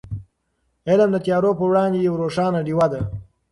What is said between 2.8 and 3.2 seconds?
ده.